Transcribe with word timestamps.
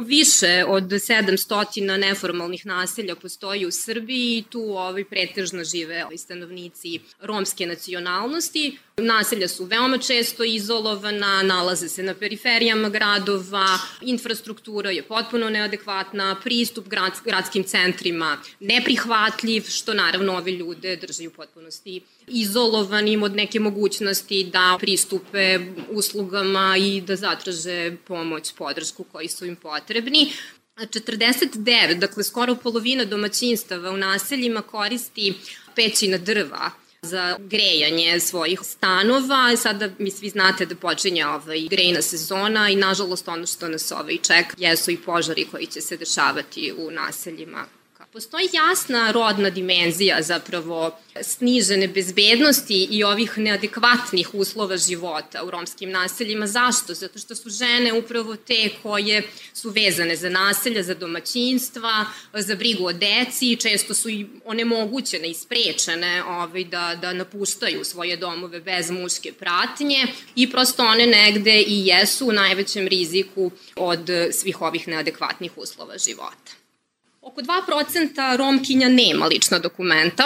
Više 0.00 0.64
od 0.68 0.84
700 0.84 1.98
neformalnih 1.98 2.66
naselja 2.66 3.14
postoji 3.14 3.66
u 3.66 3.70
Srbiji 3.70 4.38
i 4.38 4.44
tu 4.50 4.60
ovaj, 4.60 5.04
pretežno 5.04 5.64
žive 5.64 6.04
ovaj, 6.04 6.16
stanovnici 6.16 7.00
romske 7.20 7.66
nacionalnosti. 7.66 8.78
Naselja 8.98 9.48
su 9.48 9.64
veoma 9.64 9.98
često 9.98 10.44
izolovana, 10.44 11.42
nalaze 11.42 11.88
se 11.88 12.02
na 12.02 12.14
periferijama 12.14 12.88
gradova, 12.88 13.78
infrastruktura 14.00 14.90
je 14.90 15.02
potpuno 15.02 15.50
neadekvatna, 15.50 16.36
pristup 16.44 16.88
grad, 16.88 17.12
gradskim 17.24 17.64
centrima 17.64 18.38
neprihvatljiv, 18.60 19.62
što 19.68 19.94
naravno 19.94 20.36
ove 20.36 20.52
ljude 20.52 20.96
drži 20.96 21.26
u 21.26 21.30
potpunosti 21.30 22.00
izolovanim 22.26 23.22
od 23.22 23.36
neke 23.36 23.60
mogućnosti 23.60 24.44
da 24.52 24.76
pristupe 24.80 25.58
uslugama 25.90 26.76
i 26.78 27.00
da 27.00 27.16
zatraže 27.16 27.96
pomoć, 28.06 28.52
podršku 28.58 29.04
koji 29.04 29.28
su 29.28 29.46
im 29.46 29.56
potrebni. 29.56 30.32
49, 30.76 31.98
dakle 31.98 32.24
skoro 32.24 32.54
polovina 32.54 33.04
domaćinstava 33.04 33.90
u 33.90 33.96
naseljima 33.96 34.62
koristi 34.62 35.34
peći 35.74 36.08
na 36.08 36.18
drva 36.18 36.70
za 37.02 37.36
grejanje 37.38 38.20
svojih 38.20 38.60
stanova. 38.62 39.56
Sada 39.56 39.88
mi 39.98 40.10
svi 40.10 40.28
znate 40.28 40.66
da 40.66 40.74
počinje 40.74 41.26
ovaj 41.26 41.60
grejna 41.70 42.02
sezona 42.02 42.70
i 42.70 42.76
nažalost 42.76 43.28
ono 43.28 43.46
što 43.46 43.68
nas 43.68 43.92
ovaj 43.92 44.16
čeka 44.16 44.54
jesu 44.56 44.90
i 44.90 44.96
požari 44.96 45.46
koji 45.50 45.66
će 45.66 45.80
se 45.80 45.96
dešavati 45.96 46.74
u 46.78 46.90
naseljima 46.90 47.77
Postoji 48.18 48.48
jasna 48.52 49.10
rodna 49.10 49.50
dimenzija 49.50 50.22
zapravo 50.22 50.98
snižene 51.22 51.88
bezbednosti 51.88 52.88
i 52.90 53.04
ovih 53.04 53.38
neadekvatnih 53.38 54.34
uslova 54.34 54.76
života 54.76 55.44
u 55.44 55.50
romskim 55.50 55.90
naseljima. 55.90 56.46
Zašto? 56.46 56.94
Zato 56.94 57.18
što 57.18 57.34
su 57.34 57.50
žene 57.50 57.92
upravo 57.92 58.36
te 58.36 58.70
koje 58.82 59.22
su 59.54 59.70
vezane 59.70 60.16
za 60.16 60.28
naselja, 60.28 60.82
za 60.82 60.94
domaćinstva, 60.94 62.04
za 62.34 62.54
brigu 62.54 62.86
o 62.86 62.92
deci, 62.92 63.56
često 63.56 63.94
su 63.94 64.10
i 64.10 64.26
onemogućene 64.44 65.30
i 65.30 65.34
sprečene 65.34 66.24
ovaj, 66.24 66.64
da, 66.64 66.98
da 67.02 67.12
napuštaju 67.12 67.84
svoje 67.84 68.16
domove 68.16 68.60
bez 68.60 68.90
muške 68.90 69.32
pratnje 69.32 70.06
i 70.36 70.50
prosto 70.50 70.82
one 70.82 71.06
negde 71.06 71.60
i 71.60 71.86
jesu 71.86 72.28
u 72.28 72.32
najvećem 72.32 72.88
riziku 72.88 73.50
od 73.76 74.10
svih 74.32 74.62
ovih 74.62 74.88
neadekvatnih 74.88 75.52
uslova 75.58 75.98
života. 75.98 76.67
Oko 77.28 77.40
2% 77.42 78.36
Romkinja 78.36 78.88
nema 78.88 79.26
lična 79.26 79.58
dokumenta, 79.58 80.24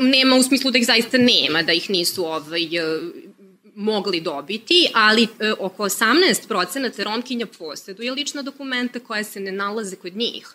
nema 0.00 0.36
u 0.36 0.42
smislu 0.42 0.70
da 0.70 0.78
ih 0.78 0.86
zaista 0.86 1.18
nema, 1.18 1.62
da 1.62 1.72
ih 1.72 1.90
nisu 1.90 2.24
ovaj, 2.24 2.68
mogli 3.74 4.20
dobiti, 4.20 4.88
ali 4.94 5.22
e, 5.22 5.52
oko 5.58 5.84
18% 5.84 7.02
Romkinja 7.02 7.46
posjeduje 7.46 8.12
lična 8.12 8.42
dokumenta 8.42 8.98
koja 8.98 9.24
se 9.24 9.40
ne 9.40 9.52
nalaze 9.52 9.96
kod 9.96 10.16
njih 10.16 10.46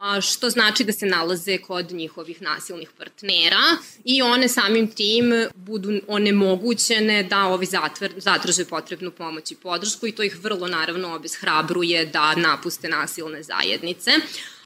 a, 0.00 0.20
što 0.20 0.50
znači 0.50 0.84
da 0.84 0.92
se 0.92 1.06
nalaze 1.06 1.58
kod 1.58 1.92
njihovih 1.92 2.42
nasilnih 2.42 2.90
partnera 2.98 3.62
i 4.04 4.22
one 4.22 4.48
samim 4.48 4.88
tim 4.88 5.32
budu 5.54 6.00
onemogućene 6.08 7.22
da 7.22 7.46
ovi 7.46 7.66
zatver, 7.66 8.12
zatraže 8.16 8.64
potrebnu 8.64 9.10
pomoć 9.10 9.50
i 9.50 9.56
podršku 9.56 10.06
i 10.06 10.12
to 10.12 10.22
ih 10.22 10.38
vrlo 10.42 10.68
naravno 10.68 11.14
obeshrabruje 11.14 12.06
da 12.06 12.34
napuste 12.34 12.88
nasilne 12.88 13.42
zajednice. 13.42 14.10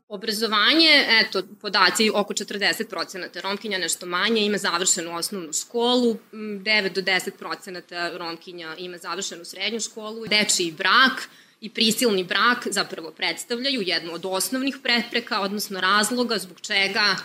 Obrazovanje, 0.08 1.06
eto, 1.08 1.42
podaci 1.60 2.10
oko 2.14 2.34
40% 2.34 3.40
Romkinja, 3.40 3.78
nešto 3.78 4.06
manje, 4.06 4.44
ima 4.44 4.58
završenu 4.58 5.16
osnovnu 5.16 5.52
školu, 5.52 6.16
9 6.32 6.88
do 6.88 7.02
10% 7.02 8.18
Romkinja 8.18 8.74
ima 8.78 8.98
završenu 8.98 9.44
srednju 9.44 9.80
školu, 9.80 10.26
dečiji 10.26 10.72
brak 10.72 11.28
i 11.60 11.70
prisilni 11.70 12.24
brak 12.24 12.66
zapravo 12.70 13.10
predstavljaju 13.10 13.82
jednu 13.86 14.12
od 14.12 14.26
osnovnih 14.26 14.76
prepreka, 14.82 15.40
odnosno 15.40 15.80
razloga 15.80 16.38
zbog 16.38 16.60
čega 16.60 17.16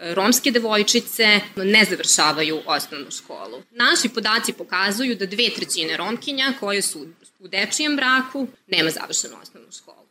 e, 0.00 0.14
romske 0.14 0.50
devojčice 0.50 1.40
ne 1.56 1.84
završavaju 1.90 2.62
osnovnu 2.66 3.10
školu. 3.10 3.62
Naši 3.70 4.08
podaci 4.08 4.52
pokazuju 4.52 5.16
da 5.16 5.26
dve 5.26 5.50
trećine 5.56 5.96
Romkinja 5.96 6.52
koje 6.60 6.82
su 6.82 7.06
u 7.38 7.48
dečijem 7.48 7.96
braku 7.96 8.46
nema 8.66 8.90
završenu 8.90 9.34
osnovnu 9.42 9.72
školu 9.72 10.02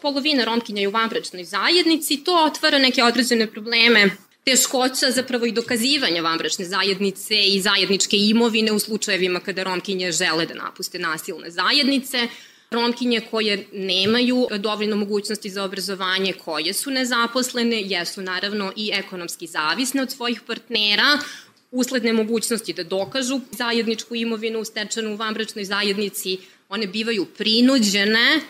polovina 0.00 0.44
Romkinja 0.44 0.80
je 0.80 0.88
u 0.88 0.90
vanbračnoj 0.90 1.44
zajednici, 1.44 2.24
to 2.24 2.44
otvara 2.44 2.78
neke 2.78 3.04
određene 3.04 3.46
probleme 3.46 4.10
teškoća 4.44 5.10
zapravo 5.10 5.46
i 5.46 5.52
dokazivanja 5.52 6.22
vanbračne 6.22 6.64
zajednice 6.64 7.42
i 7.42 7.60
zajedničke 7.60 8.16
imovine 8.16 8.72
u 8.72 8.78
slučajevima 8.78 9.40
kada 9.40 9.62
Romkinje 9.62 10.12
žele 10.12 10.46
da 10.46 10.54
napuste 10.54 10.98
nasilne 10.98 11.50
zajednice. 11.50 12.28
Romkinje 12.70 13.20
koje 13.30 13.66
nemaju 13.72 14.46
dovoljno 14.58 14.96
mogućnosti 14.96 15.50
za 15.50 15.64
obrazovanje, 15.64 16.32
koje 16.32 16.72
su 16.72 16.90
nezaposlene, 16.90 17.82
jesu 17.82 18.22
naravno 18.22 18.72
i 18.76 18.90
ekonomski 18.94 19.46
zavisne 19.46 20.02
od 20.02 20.10
svojih 20.10 20.40
partnera, 20.46 21.18
usled 21.70 22.04
nemogućnosti 22.04 22.72
da 22.72 22.84
dokažu 22.84 23.40
zajedničku 23.50 24.14
imovinu 24.14 24.64
stečenu 24.64 25.12
u 25.12 25.16
vanbračnoj 25.16 25.64
zajednici, 25.64 26.38
one 26.68 26.86
bivaju 26.86 27.24
prinuđene 27.24 28.40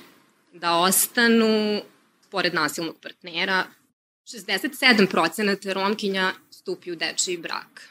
da 0.52 0.76
ostanu 0.76 1.82
pored 2.30 2.54
nasilnog 2.54 2.96
partnera. 3.02 3.64
67% 4.26 5.72
Romkinja 5.72 6.32
stupi 6.50 6.92
u 6.92 6.96
dečiji 6.96 7.36
brak. 7.36 7.88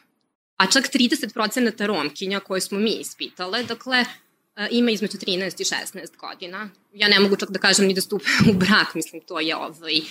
A 0.57 0.67
čak 0.67 0.85
30% 0.93 1.85
Romkinja 1.85 2.39
koje 2.39 2.61
smo 2.61 2.79
mi 2.79 2.91
ispitale, 2.91 3.63
dakle, 3.63 4.05
e, 4.55 4.67
ima 4.71 4.91
između 4.91 5.17
13 5.17 5.61
i 5.61 5.63
16 5.63 6.17
godina. 6.17 6.69
Ja 6.93 7.07
ne 7.07 7.19
mogu 7.19 7.35
čak 7.35 7.49
da 7.49 7.59
kažem 7.59 7.87
ni 7.87 7.93
da 7.93 8.01
stupe 8.01 8.25
u 8.51 8.53
brak, 8.53 8.95
mislim, 8.95 9.21
to 9.21 9.39
je 9.39 9.55
ovaj, 9.55 10.01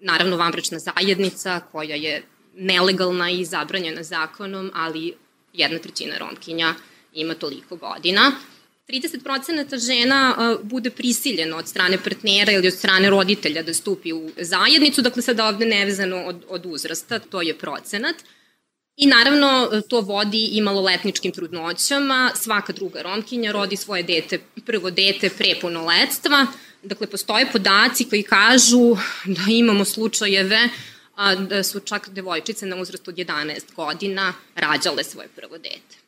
naravno 0.00 0.36
vanbračna 0.36 0.78
zajednica 0.78 1.60
koja 1.72 1.94
je 1.94 2.22
nelegalna 2.54 3.30
i 3.30 3.44
zabranjena 3.44 4.02
zakonom, 4.02 4.70
ali 4.74 5.14
jedna 5.52 5.78
trećina 5.78 6.18
Romkinja 6.18 6.74
ima 7.12 7.34
toliko 7.34 7.76
godina. 7.76 8.32
30% 8.88 9.86
žena 9.86 10.36
bude 10.62 10.90
prisiljeno 10.90 11.56
od 11.56 11.68
strane 11.68 11.98
partnera 12.04 12.52
ili 12.52 12.68
od 12.68 12.74
strane 12.74 13.10
roditelja 13.10 13.62
da 13.62 13.74
stupi 13.74 14.12
u 14.12 14.30
zajednicu, 14.40 15.02
dakle 15.02 15.22
sada 15.22 15.46
ovde 15.46 15.66
nevezano 15.66 16.16
od, 16.16 16.44
od 16.48 16.66
uzrasta, 16.66 17.18
to 17.18 17.42
je 17.42 17.58
procenat. 17.58 18.16
I 18.96 19.06
naravno 19.06 19.82
to 19.88 20.00
vodi 20.00 20.44
i 20.52 20.60
maloletničkim 20.60 21.32
trudnoćama, 21.32 22.30
svaka 22.34 22.72
druga 22.72 23.02
romkinja 23.02 23.52
rodi 23.52 23.76
svoje 23.76 24.02
dete, 24.02 24.38
prvo 24.66 24.90
dete 24.90 25.30
pre 25.30 25.54
punoletstva, 25.60 26.46
dakle 26.82 27.06
postoje 27.06 27.52
podaci 27.52 28.04
koji 28.04 28.22
kažu 28.22 28.96
da 29.24 29.42
imamo 29.50 29.84
slučajeve 29.84 30.68
a, 31.14 31.34
da 31.34 31.62
su 31.62 31.80
čak 31.80 32.08
devojčice 32.08 32.66
na 32.66 32.76
uzrastu 32.76 33.10
od 33.10 33.16
11 33.16 33.74
godina 33.76 34.34
rađale 34.54 35.04
svoje 35.04 35.28
prvo 35.28 35.58
dete. 35.58 36.01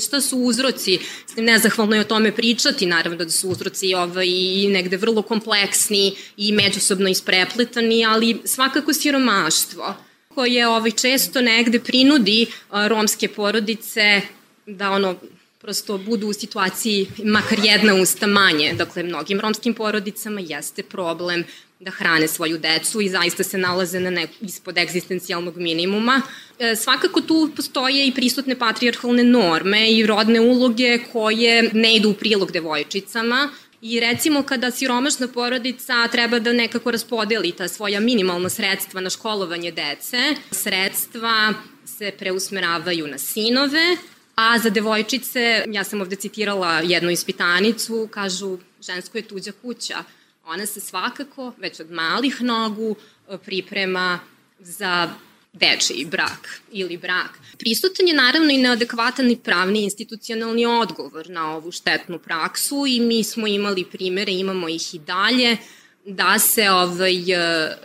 Šta 0.00 0.20
su 0.20 0.38
uzroci? 0.38 0.98
Nezahvalno 1.36 1.94
je 1.94 2.00
o 2.00 2.04
tome 2.04 2.32
pričati, 2.32 2.86
naravno 2.86 3.24
da 3.24 3.30
su 3.30 3.48
uzroci 3.48 3.94
ovaj, 3.94 4.26
i 4.26 4.68
negde 4.70 4.96
vrlo 4.96 5.22
kompleksni 5.22 6.14
i 6.36 6.52
međusobno 6.52 7.08
isprepletani, 7.08 8.04
ali 8.04 8.40
svakako 8.44 8.92
siromaštvo 8.92 9.94
koje 10.28 10.68
ovaj, 10.68 10.90
često 10.90 11.40
negde 11.40 11.80
prinudi 11.80 12.46
romske 12.70 13.28
porodice 13.28 14.20
da 14.66 14.90
ono 14.90 15.16
prosto 15.62 15.98
budu 15.98 16.28
u 16.28 16.32
situaciji 16.32 17.06
makar 17.24 17.58
jedna 17.64 17.94
usta 17.94 18.26
manje. 18.26 18.72
Dakle, 18.72 19.02
mnogim 19.02 19.40
romskim 19.40 19.74
porodicama 19.74 20.40
jeste 20.40 20.82
problem 20.82 21.44
da 21.80 21.90
hrane 21.90 22.28
svoju 22.28 22.58
decu 22.58 23.00
i 23.00 23.08
zaista 23.08 23.44
se 23.44 23.58
nalaze 23.58 24.00
na 24.00 24.10
nek, 24.10 24.30
ispod 24.40 24.78
egzistencijalnog 24.78 25.56
minimuma. 25.56 26.22
E, 26.58 26.76
svakako 26.76 27.20
tu 27.20 27.50
postoje 27.56 28.06
i 28.06 28.14
prisutne 28.14 28.58
patrijarhalne 28.58 29.24
norme 29.24 29.92
i 29.92 30.06
rodne 30.06 30.40
uloge 30.40 30.98
koje 31.12 31.70
ne 31.72 31.96
idu 31.96 32.10
u 32.10 32.14
prilog 32.14 32.52
devojčicama, 32.52 33.48
I 33.82 34.00
recimo 34.00 34.42
kada 34.42 34.68
siromašna 34.70 35.26
porodica 35.28 36.08
treba 36.08 36.38
da 36.38 36.52
nekako 36.52 36.90
raspodeli 36.90 37.50
ta 37.52 37.66
svoja 37.68 38.00
minimalna 38.00 38.48
sredstva 38.48 39.00
na 39.00 39.10
školovanje 39.10 39.72
dece, 39.72 40.36
sredstva 40.50 41.54
se 41.84 42.12
preusmeravaju 42.18 43.06
na 43.06 43.18
sinove, 43.18 43.96
a 44.34 44.58
za 44.58 44.70
devojčice, 44.70 45.64
ja 45.68 45.84
sam 45.84 46.00
ovde 46.00 46.16
citirala 46.16 46.80
jednu 46.80 47.10
ispitanicu, 47.10 48.08
kažu 48.10 48.58
žensko 48.80 49.18
je 49.18 49.28
tuđa 49.28 49.52
kuća 49.62 50.04
ona 50.46 50.66
se 50.66 50.80
svakako 50.80 51.52
već 51.58 51.80
od 51.80 51.90
malih 51.90 52.42
nogu 52.42 52.96
priprema 53.44 54.20
za 54.58 55.10
dečiji 55.52 56.04
brak 56.04 56.60
ili 56.72 56.96
brak. 56.96 57.38
Prisutan 57.58 58.08
je 58.08 58.14
naravno 58.14 58.52
i 58.52 58.58
neadekvatan 58.58 59.30
i 59.30 59.36
pravni 59.36 59.84
institucionalni 59.84 60.66
odgovor 60.66 61.30
na 61.30 61.56
ovu 61.56 61.72
štetnu 61.72 62.18
praksu 62.18 62.84
i 62.88 63.00
mi 63.00 63.24
smo 63.24 63.46
imali 63.46 63.84
primere, 63.84 64.32
imamo 64.32 64.68
ih 64.68 64.94
i 64.94 64.98
dalje, 64.98 65.56
da 66.04 66.38
se 66.38 66.70
ovaj, 66.70 67.14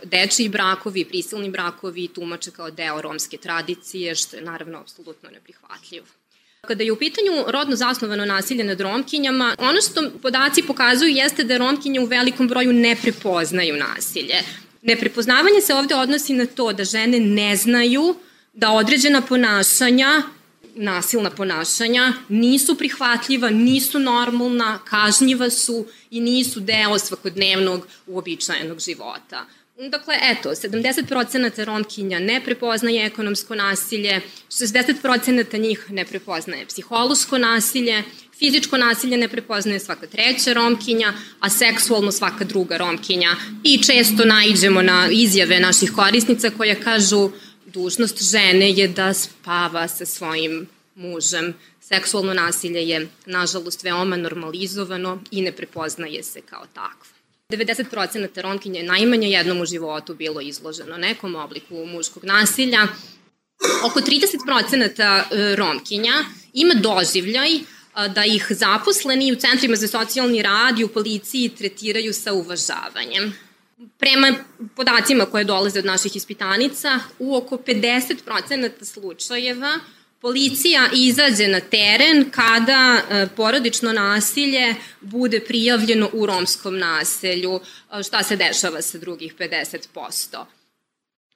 dečiji 0.04 0.48
brakovi, 0.48 1.04
prisilni 1.04 1.50
brakovi 1.50 2.08
tumače 2.08 2.50
kao 2.50 2.70
deo 2.70 3.00
romske 3.02 3.36
tradicije, 3.36 4.14
što 4.14 4.36
je 4.36 4.42
naravno 4.42 4.78
apsolutno 4.78 5.30
neprihvatljivo. 5.30 6.06
Kada 6.66 6.84
je 6.84 6.92
u 6.92 6.96
pitanju 6.96 7.44
rodno 7.46 7.76
zasnovano 7.76 8.24
nasilje 8.24 8.64
nad 8.64 8.80
romkinjama, 8.80 9.54
ono 9.58 9.80
što 9.80 10.10
podaci 10.22 10.62
pokazuju 10.62 11.10
jeste 11.14 11.44
da 11.44 11.56
romkinje 11.56 12.00
u 12.00 12.04
velikom 12.04 12.48
broju 12.48 12.72
ne 12.72 12.96
prepoznaju 13.02 13.76
nasilje. 13.76 14.34
Neprepoznavanje 14.82 15.60
se 15.60 15.74
ovde 15.74 15.94
odnosi 15.94 16.32
na 16.32 16.46
to 16.46 16.72
da 16.72 16.84
žene 16.84 17.20
ne 17.20 17.56
znaju 17.56 18.14
da 18.52 18.70
određena 18.70 19.22
ponašanja 19.22 20.22
nasilna 20.74 21.30
ponašanja 21.30 22.12
nisu 22.28 22.74
prihvatljiva, 22.74 23.50
nisu 23.50 23.98
normalna, 23.98 24.78
kažnjiva 24.84 25.50
su 25.50 25.86
i 26.10 26.20
nisu 26.20 26.60
deo 26.60 26.98
svakodnevnog 26.98 27.86
uobičajenog 28.06 28.80
života. 28.80 29.46
Dakle, 29.86 30.14
eto, 30.22 30.50
70% 30.50 31.64
romkinja 31.64 32.18
ne 32.18 32.40
prepoznaje 32.44 33.06
ekonomsko 33.06 33.54
nasilje, 33.54 34.20
60% 34.50 35.58
njih 35.58 35.90
ne 35.90 36.04
prepoznaje 36.04 36.66
psihološko 36.66 37.38
nasilje, 37.38 38.02
fizičko 38.38 38.76
nasilje 38.76 39.16
ne 39.16 39.28
prepoznaje 39.28 39.80
svaka 39.80 40.06
treća 40.06 40.52
romkinja, 40.52 41.12
a 41.40 41.50
seksualno 41.50 42.12
svaka 42.12 42.44
druga 42.44 42.76
romkinja. 42.76 43.36
I 43.64 43.82
često 43.82 44.24
naiđemo 44.24 44.82
na 44.82 45.08
izjave 45.10 45.60
naših 45.60 45.92
korisnica 45.92 46.50
koje 46.50 46.80
kažu 46.80 47.30
dužnost 47.66 48.22
žene 48.30 48.70
je 48.70 48.88
da 48.88 49.14
spava 49.14 49.88
sa 49.88 50.06
svojim 50.06 50.66
mužem. 50.94 51.54
Seksualno 51.80 52.34
nasilje 52.34 52.88
je, 52.88 53.08
nažalost, 53.26 53.84
veoma 53.84 54.16
normalizovano 54.16 55.22
i 55.30 55.42
ne 55.42 55.52
prepoznaje 55.52 56.22
se 56.22 56.40
kao 56.40 56.66
takvo. 56.74 57.17
90% 57.52 58.40
romkinje 58.40 58.82
najmanje 58.82 59.28
jednom 59.30 59.60
u 59.60 59.66
životu 59.66 60.14
bilo 60.14 60.40
izloženo 60.40 60.96
nekom 60.96 61.34
obliku 61.34 61.86
muškog 61.86 62.24
nasilja. 62.24 62.86
Oko 63.84 64.00
30% 64.00 65.22
e, 65.30 65.56
romkinja 65.56 66.12
ima 66.52 66.74
doživljaj 66.74 67.50
da 68.14 68.24
ih 68.24 68.46
zaposleni 68.50 69.32
u 69.32 69.36
centrima 69.36 69.76
za 69.76 69.88
socijalni 69.88 70.42
rad 70.42 70.78
i 70.78 70.84
u 70.84 70.88
policiji 70.88 71.48
tretiraju 71.48 72.12
sa 72.12 72.32
uvažavanjem. 72.32 73.34
Prema 73.98 74.34
podacima 74.76 75.26
koje 75.26 75.44
dolaze 75.44 75.78
od 75.78 75.84
naših 75.84 76.16
ispitanica, 76.16 76.98
u 77.18 77.36
oko 77.36 77.56
50% 77.56 78.84
slučajeva 78.84 79.78
Policija 80.20 80.90
izađe 80.94 81.48
na 81.48 81.60
teren 81.60 82.30
kada 82.30 83.02
e, 83.10 83.26
porodično 83.36 83.92
nasilje 83.92 84.74
bude 85.00 85.40
prijavljeno 85.40 86.10
u 86.12 86.26
romskom 86.26 86.78
naselju, 86.78 87.60
e, 87.92 88.02
šta 88.02 88.22
se 88.22 88.36
dešava 88.36 88.82
sa 88.82 88.98
drugih 88.98 89.34
50%. 89.34 90.44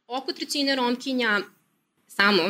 Oko 0.06 0.32
trećine 0.32 0.76
romkinja 0.76 1.40
samo 2.08 2.43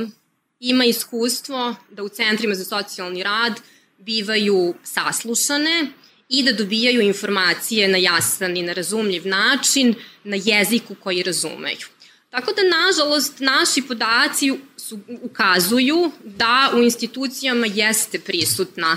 ima 0.61 0.85
iskustvo 0.85 1.75
da 1.91 2.03
u 2.03 2.09
centrima 2.09 2.55
za 2.55 2.65
socijalni 2.65 3.23
rad 3.23 3.61
bivaju 3.99 4.75
saslušane 4.83 5.87
i 6.29 6.43
da 6.43 6.53
dobijaju 6.53 7.01
informacije 7.01 7.89
na 7.89 7.99
jasan 7.99 8.57
i 8.57 8.63
na 8.63 8.73
razumljiv 8.73 9.27
način 9.27 9.95
na 10.25 10.37
jeziku 10.45 10.95
koji 10.95 11.23
razumeju. 11.23 11.87
Tako 12.33 12.53
da, 12.53 12.63
nažalost, 12.77 13.41
naši 13.41 13.83
podaci 13.83 14.53
su, 14.77 14.99
ukazuju 15.23 16.11
da 16.25 16.73
u 16.75 16.79
institucijama 16.79 17.67
jeste 17.67 18.19
prisutna 18.19 18.97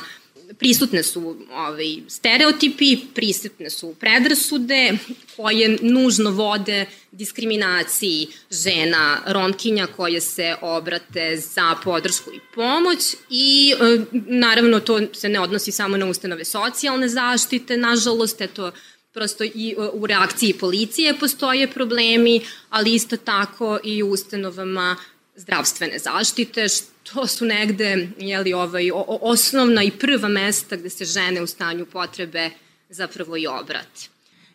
prisutne 0.59 1.03
su 1.03 1.37
ovaj, 1.51 1.97
stereotipi, 2.07 2.97
prisutne 3.15 3.69
su 3.69 3.95
predrasude 3.99 4.97
koje 5.35 5.77
nužno 5.81 6.31
vode 6.31 6.85
diskriminaciji 7.11 8.27
žena 8.51 9.21
romkinja 9.27 9.87
koje 9.87 10.21
se 10.21 10.55
obrate 10.61 11.37
za 11.37 11.75
podršku 11.83 12.31
i 12.33 12.39
pomoć 12.55 13.15
i 13.29 13.73
e, 13.73 13.99
naravno 14.27 14.79
to 14.79 14.99
se 15.13 15.29
ne 15.29 15.39
odnosi 15.39 15.71
samo 15.71 15.97
na 15.97 16.05
ustanove 16.05 16.45
socijalne 16.45 17.09
zaštite, 17.09 17.77
nažalost, 17.77 18.41
eto, 18.41 18.71
prosto 19.15 19.43
i 19.43 19.75
e, 19.77 19.89
u 19.93 20.07
reakciji 20.07 20.53
policije 20.53 21.13
postoje 21.19 21.71
problemi, 21.71 22.41
ali 22.69 22.93
isto 22.93 23.17
tako 23.17 23.79
i 23.83 24.03
u 24.03 24.09
ustanovama 24.09 24.95
zdravstvene 25.35 25.99
zaštite, 25.99 26.67
što 26.67 27.27
su 27.27 27.45
negde 27.45 28.07
jeli, 28.17 28.53
ovaj, 28.53 28.91
osnovna 29.21 29.83
i 29.83 29.91
prva 29.91 30.27
mesta 30.27 30.75
gde 30.75 30.89
se 30.89 31.05
žene 31.05 31.41
u 31.41 31.47
stanju 31.47 31.85
potrebe 31.85 32.49
zapravo 32.89 33.37
i 33.37 33.47
obrati. 33.47 34.09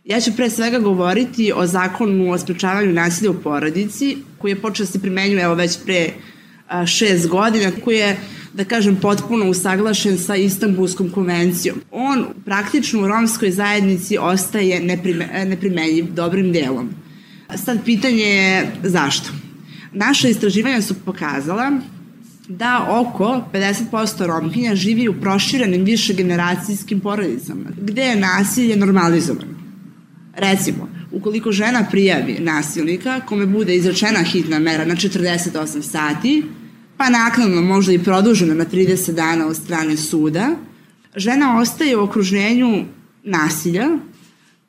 Ja 0.05 0.21
ću 0.21 0.31
pre 0.37 0.51
svega 0.51 0.79
govoriti 0.79 1.53
o 1.55 1.67
zakonu 1.67 2.33
o 2.33 2.39
sprečavanju 2.39 2.93
nasilja 2.93 3.31
u 3.31 3.43
porodici, 3.43 4.17
koji 4.39 4.53
je 4.53 4.61
počeo 4.61 4.87
da 4.87 4.93
se 4.93 5.01
primenjuje 5.01 5.43
evo 5.43 5.55
već 5.55 5.79
pre 5.85 6.11
a, 6.69 6.87
šest 6.87 7.29
godina, 7.29 7.73
koji 7.85 7.99
je 7.99 8.17
da 8.53 8.65
kažem, 8.65 8.97
potpuno 8.97 9.51
usaglašen 9.51 10.19
sa 10.19 10.37
Istanbulskom 10.37 11.11
konvencijom. 11.11 11.81
On 11.91 12.27
praktično 12.45 13.03
u 13.03 13.09
romskoj 13.09 13.51
zajednici 13.51 14.19
ostaje 14.19 14.81
neprime, 14.81 15.45
neprimenjiv 15.47 16.13
dobrim 16.15 16.53
delom. 16.53 16.91
Sad 17.57 17.85
pitanje 17.85 18.25
je 18.25 18.73
zašto? 18.83 19.31
Naša 19.93 20.29
istraživanja 20.29 20.83
su 20.83 20.95
pokazala 20.95 21.81
da 22.49 22.87
oko 22.91 23.45
50% 23.53 24.27
romkinja 24.27 24.75
živi 24.75 25.09
u 25.09 25.21
proširenim 25.21 25.85
višegeneracijskim 25.85 27.01
porodicama, 27.01 27.71
gde 27.81 28.03
je 28.03 28.17
nasilje 28.17 28.77
normalizovano. 28.77 29.55
Recimo, 30.37 30.89
ukoliko 31.13 31.53
žena 31.53 31.85
prijavi 31.91 32.37
nasilnika 32.41 33.21
kome 33.21 33.47
bude 33.47 33.77
izračena 33.77 34.23
hitna 34.23 34.59
mera 34.59 34.85
na 34.85 34.95
48 34.95 35.83
sati, 35.83 36.43
pa 37.01 37.09
naknadno 37.09 37.63
možda 37.63 37.93
i 37.93 37.99
produžena 37.99 38.55
na 38.55 38.65
30 38.65 39.13
dana 39.13 39.47
od 39.47 39.57
strane 39.57 39.97
suda, 39.97 40.49
žena 41.17 41.61
ostaje 41.61 41.97
u 41.97 42.03
okruženju 42.03 42.85
nasilja 43.25 43.89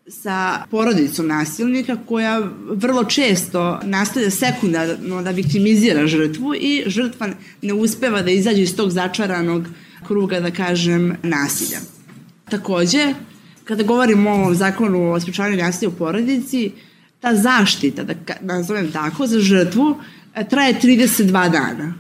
sa 0.08 0.64
porodicom 0.70 1.28
nasilnika 1.28 1.98
koja 2.08 2.42
vrlo 2.70 3.04
često 3.04 3.80
nastavlja 3.84 4.30
sekundarno 4.30 5.22
da 5.22 5.32
viktimizira 5.32 6.08
žrtvu 6.08 6.56
i 6.56 6.84
žrtva 6.86 7.30
ne 7.62 7.74
uspeva 7.74 8.22
da 8.22 8.32
izađe 8.32 8.62
iz 8.62 8.76
tog 8.76 8.92
začaranog 8.92 9.66
kruga, 10.08 10.40
da 10.40 10.52
kažem, 10.52 11.16
nasilja. 11.24 11.80
Takođe, 12.50 13.14
kada 13.64 13.84
govorimo 13.84 14.30
o 14.30 14.34
ovom 14.34 14.56
zakonu 14.56 15.12
o 15.12 15.20
sprečavanju 15.20 15.58
nasilja 15.58 15.90
u 15.90 15.98
porodici, 15.98 16.72
ta 17.20 17.36
zaštita, 17.36 18.04
da 18.04 18.14
nazovem 18.42 18.92
tako, 18.92 19.28
za 19.28 19.40
žrtvu 19.40 19.96
traje 20.50 20.80
32 20.82 21.52
dana. 21.52 21.94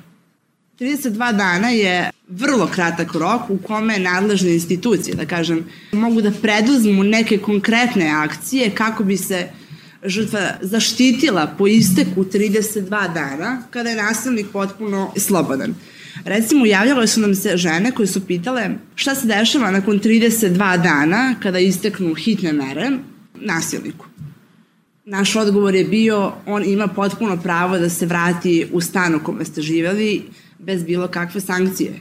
32 0.82 1.38
dana 1.38 1.70
je 1.70 2.10
vrlo 2.28 2.68
kratak 2.68 3.14
rok 3.14 3.50
u 3.50 3.58
kome 3.58 4.00
nadležne 4.00 4.54
institucije, 4.54 5.16
da 5.16 5.26
kažem, 5.26 5.66
mogu 5.92 6.22
da 6.22 6.32
preduzmu 6.32 7.04
neke 7.04 7.38
konkretne 7.38 8.10
akcije 8.10 8.70
kako 8.76 9.04
bi 9.04 9.18
se 9.18 9.50
žrtva 10.06 10.40
zaštitila 10.62 11.48
po 11.58 11.68
isteku 11.68 12.24
32 12.24 12.90
dana 13.14 13.64
kada 13.70 13.90
je 13.90 13.96
nasilnik 13.96 14.48
potpuno 14.54 15.12
slobodan. 15.18 15.76
Recimo, 16.26 16.66
javljale 16.66 17.08
su 17.08 17.22
nam 17.22 17.36
se 17.36 17.58
žene 17.58 17.92
koje 17.92 18.08
su 18.08 18.28
pitale 18.28 18.70
šta 18.96 19.16
se 19.16 19.28
dešava 19.28 19.72
nakon 19.72 20.00
32 20.00 20.84
dana 20.84 21.36
kada 21.44 21.60
isteknu 21.60 22.14
hitne 22.14 22.54
mere 22.54 22.92
nasilniku. 23.36 24.06
Naš 25.12 25.36
odgovor 25.36 25.76
je 25.76 25.84
bio, 25.84 26.34
on 26.46 26.64
ima 26.64 26.88
potpuno 26.88 27.38
pravo 27.38 27.78
da 27.78 27.90
se 27.90 28.06
vrati 28.06 28.68
u 28.72 28.82
stan 28.82 29.16
u 29.16 29.20
kome 29.24 29.46
ste 29.46 29.62
živeli 29.62 30.24
bez 30.60 30.84
bilo 30.84 31.08
kakve 31.08 31.42
sankcije. 31.42 32.00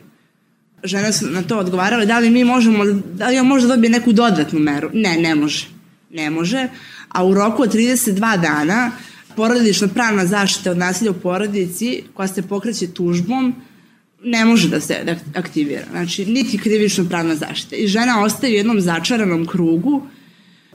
Žene 0.84 1.12
su 1.12 1.26
na 1.26 1.42
to 1.42 1.58
odgovarale, 1.58 2.06
da 2.06 2.18
li 2.18 2.30
mi 2.30 2.44
možemo, 2.44 2.84
da 3.14 3.28
li 3.28 3.38
on 3.38 3.46
može 3.46 3.66
da 3.66 3.74
dobije 3.74 3.90
neku 3.90 4.12
dodatnu 4.12 4.58
meru? 4.58 4.90
Ne, 4.92 5.16
ne 5.16 5.34
može. 5.34 5.66
Ne 6.10 6.30
može, 6.30 6.68
a 7.08 7.26
u 7.26 7.34
roku 7.34 7.62
od 7.62 7.74
32 7.74 8.40
dana 8.40 8.92
porodična 9.36 9.88
pravna 9.88 10.26
zaštita 10.26 10.70
od 10.70 10.78
nasilja 10.78 11.10
u 11.10 11.14
porodici 11.14 12.02
koja 12.14 12.28
se 12.28 12.42
pokreće 12.42 12.86
tužbom 12.86 13.54
ne 14.24 14.44
može 14.44 14.68
da 14.68 14.80
se 14.80 15.16
aktivira. 15.34 15.84
Znači, 15.90 16.26
niti 16.26 16.58
krivično 16.58 17.08
pravna 17.08 17.34
zaštita. 17.34 17.76
I 17.76 17.86
žena 17.86 18.22
ostaje 18.22 18.52
u 18.52 18.56
jednom 18.56 18.80
začaranom 18.80 19.46
krugu 19.46 20.06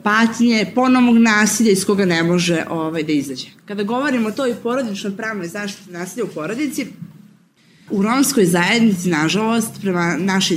patnje, 0.06 0.66
ponovnog 0.74 1.18
nasilja 1.18 1.72
iz 1.72 1.84
koga 1.84 2.04
ne 2.04 2.22
može 2.22 2.64
ovaj, 2.70 3.02
da 3.02 3.12
izađe. 3.12 3.46
Kada 3.64 3.82
govorimo 3.82 4.28
o 4.28 4.32
toj 4.32 4.54
porodičnoj 4.62 5.16
pravnoj 5.16 5.48
zaštiti 5.48 5.90
nasilja 5.90 6.24
u 6.24 6.28
porodici, 6.28 6.86
U 7.90 8.02
romskoj 8.02 8.44
zajednici, 8.46 9.08
nažalost, 9.08 9.80
prema 9.80 10.16
naše 10.18 10.54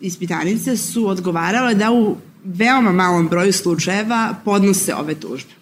ispitanice 0.00 0.76
su 0.76 1.08
odgovarale 1.08 1.74
da 1.74 1.90
u 1.92 2.16
veoma 2.44 2.92
malom 2.92 3.28
broju 3.28 3.52
slučajeva 3.52 4.34
podnose 4.44 4.94
ove 4.94 5.14
tužbe. 5.14 5.52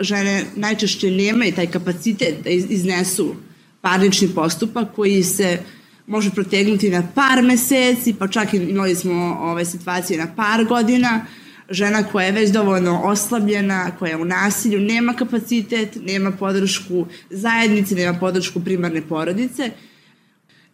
Žene 0.00 0.44
najčešće 0.56 1.10
nemaju 1.10 1.54
taj 1.54 1.66
kapacitet 1.66 2.44
da 2.44 2.50
iznesu 2.50 3.34
parnični 3.80 4.28
postupak 4.34 4.94
koji 4.96 5.22
se 5.22 5.58
može 6.06 6.30
protegnuti 6.30 6.90
na 6.90 7.02
par 7.14 7.42
meseci, 7.42 8.14
pa 8.18 8.28
čak 8.28 8.54
imali 8.54 8.94
smo 8.94 9.38
ove 9.40 9.64
situacije 9.64 10.18
na 10.18 10.34
par 10.36 10.64
godina, 10.64 11.26
žena 11.70 12.02
koja 12.02 12.26
je 12.26 12.32
već 12.32 12.50
dovoljno 12.50 13.00
oslabljena, 13.04 13.90
koja 13.98 14.10
je 14.10 14.16
u 14.16 14.24
nasilju, 14.24 14.80
nema 14.80 15.12
kapacitet, 15.12 15.98
nema 16.06 16.30
podršku 16.30 17.06
zajednice, 17.30 17.94
nema 17.94 18.18
podršku 18.18 18.60
primarne 18.60 19.02
porodice 19.08 19.70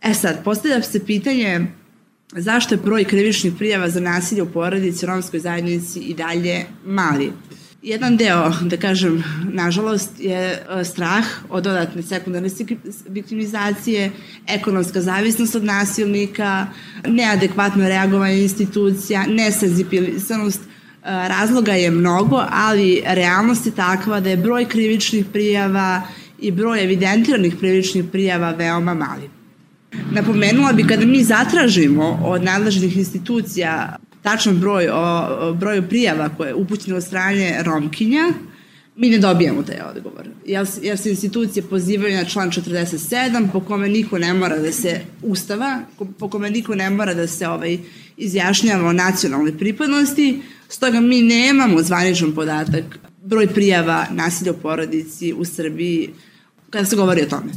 E 0.02 0.14
sad, 0.14 0.44
postavlja 0.44 0.82
se 0.82 1.06
pitanje 1.06 1.66
zašto 2.36 2.74
je 2.74 2.78
broj 2.78 3.04
krivičnih 3.04 3.52
prijava 3.58 3.88
za 3.90 4.00
nasilje 4.00 4.42
u 4.42 4.52
porodici 4.52 5.04
u 5.04 5.08
romskoj 5.08 5.40
zajednici 5.40 6.00
i 6.00 6.14
dalje 6.14 6.64
mali. 6.84 7.32
Jedan 7.82 8.16
deo, 8.16 8.52
da 8.60 8.76
kažem, 8.76 9.24
nažalost, 9.52 10.10
je 10.18 10.38
e, 10.38 10.84
strah 10.84 11.24
od 11.48 11.64
dodatne 11.64 12.02
sekundarne 12.02 12.48
viktimizacije, 13.08 14.10
ekonomska 14.48 15.00
zavisnost 15.00 15.54
od 15.54 15.64
nasilnika, 15.64 16.66
neadekvatno 17.06 17.88
reagovanje 17.88 18.42
institucija, 18.42 19.26
nesenzibilisanost. 19.26 20.60
Razloga 21.04 21.72
je 21.72 21.90
mnogo, 21.90 22.44
ali 22.50 23.02
realnost 23.06 23.66
je 23.66 23.72
takva 23.72 24.20
da 24.20 24.30
je 24.30 24.36
broj 24.36 24.64
krivičnih 24.64 25.26
prijava 25.32 26.02
i 26.38 26.50
broj 26.50 26.84
evidentiranih 26.84 27.58
krivičnih 27.58 28.04
prijava 28.12 28.50
veoma 28.50 28.94
mali. 28.94 29.30
Napomenula 30.10 30.72
bi 30.72 30.86
kada 30.86 31.06
mi 31.06 31.24
zatražimo 31.24 32.20
od 32.24 32.44
nadležnih 32.44 32.96
institucija 32.96 33.96
tačan 34.22 34.58
broj 34.58 34.88
o, 34.88 35.52
broju 35.52 35.88
prijava 35.88 36.28
koje 36.28 36.48
je 36.48 36.54
upućeno 36.54 36.96
od 36.96 37.04
strane 37.04 37.62
Romkinja, 37.62 38.32
mi 38.96 39.10
ne 39.10 39.18
dobijamo 39.18 39.62
taj 39.62 39.80
odgovor. 39.96 40.28
Jer, 40.46 40.66
jer 40.82 40.98
se 40.98 41.10
institucije 41.10 41.62
pozivaju 41.62 42.16
na 42.16 42.24
član 42.24 42.50
47 42.50 43.48
po 43.52 43.60
kome 43.60 43.88
niko 43.88 44.18
ne 44.18 44.34
mora 44.34 44.58
da 44.58 44.72
se 44.72 45.00
ustava, 45.22 45.80
po 46.18 46.28
kome 46.28 46.50
niko 46.50 46.74
ne 46.74 46.90
mora 46.90 47.14
da 47.14 47.26
se 47.26 47.48
ovaj, 47.48 47.78
izjašnjava 48.16 48.88
o 48.88 48.92
nacionalnoj 48.92 49.58
pripadnosti, 49.58 50.42
stoga 50.72 51.00
mi 51.00 51.22
nemamo 51.22 51.82
zvaničan 51.82 52.34
podatak 52.34 52.98
broj 53.24 53.46
prijava 53.46 54.06
nasilja 54.10 54.52
u 54.52 54.56
porodici 54.62 55.32
u 55.32 55.44
Srbiji 55.44 56.10
kada 56.70 56.84
se 56.84 56.96
govori 56.96 57.22
o 57.22 57.26
tome. 57.26 57.52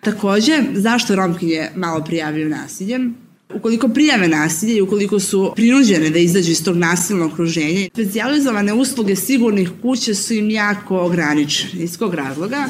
Takođe, 0.00 0.62
zašto 0.74 1.16
Romkinje 1.16 1.70
malo 1.74 2.04
prijavljaju 2.04 2.48
nasiljem? 2.48 3.14
Ukoliko 3.54 3.88
prijave 3.88 4.28
nasilje 4.28 4.76
i 4.76 4.80
ukoliko 4.80 5.20
su 5.20 5.52
prinuđene 5.56 6.10
da 6.10 6.18
izađu 6.18 6.50
iz 6.50 6.64
tog 6.64 6.76
nasilnog 6.76 7.32
okruženja, 7.32 7.88
specializovane 7.92 8.72
usluge 8.72 9.16
sigurnih 9.16 9.70
kuća 9.82 10.14
su 10.14 10.34
im 10.34 10.50
jako 10.50 10.98
ograničene. 10.98 11.82
Iz 11.82 11.98
kog 11.98 12.14
razloga? 12.14 12.66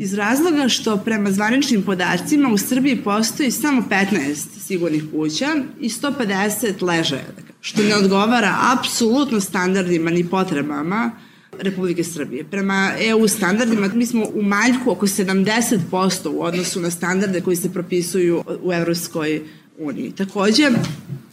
Iz 0.00 0.14
razloga 0.14 0.68
što 0.68 0.96
prema 0.96 1.30
zvaničnim 1.30 1.82
podacima 1.82 2.48
u 2.52 2.58
Srbiji 2.58 3.02
postoji 3.02 3.50
samo 3.50 3.82
15 3.90 4.34
sigurnih 4.66 5.04
kuća 5.12 5.46
i 5.80 5.88
150 5.88 6.82
ležaja, 6.82 7.24
što 7.60 7.82
ne 7.82 7.96
odgovara 7.96 8.56
apsolutno 8.78 9.40
standardima 9.40 10.10
ni 10.10 10.28
potrebama 10.28 11.10
Republike 11.58 12.04
Srbije. 12.04 12.44
Prema 12.44 12.92
EU 13.00 13.28
standardima 13.28 13.88
mi 13.94 14.06
smo 14.06 14.26
u 14.34 14.42
manjku 14.42 14.90
oko 14.90 15.06
70% 15.06 16.28
u 16.28 16.42
odnosu 16.42 16.80
na 16.80 16.90
standarde 16.90 17.40
koji 17.40 17.56
se 17.56 17.72
propisuju 17.72 18.44
u 18.62 18.72
Evropskoj 18.72 19.42
uniji. 19.78 20.12
Takođe, 20.12 20.70